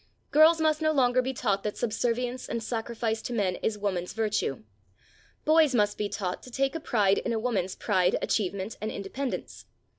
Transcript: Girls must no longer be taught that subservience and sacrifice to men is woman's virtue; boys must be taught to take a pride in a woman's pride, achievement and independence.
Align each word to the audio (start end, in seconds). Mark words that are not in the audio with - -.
Girls 0.31 0.59
must 0.59 0.81
no 0.81 0.91
longer 0.91 1.21
be 1.21 1.31
taught 1.31 1.61
that 1.61 1.77
subservience 1.77 2.49
and 2.49 2.63
sacrifice 2.63 3.21
to 3.21 3.33
men 3.33 3.57
is 3.57 3.77
woman's 3.77 4.13
virtue; 4.13 4.63
boys 5.45 5.75
must 5.75 5.95
be 5.95 6.09
taught 6.09 6.41
to 6.41 6.49
take 6.49 6.73
a 6.73 6.79
pride 6.79 7.19
in 7.19 7.33
a 7.33 7.39
woman's 7.39 7.75
pride, 7.75 8.15
achievement 8.19 8.79
and 8.81 8.89
independence. 8.89 9.67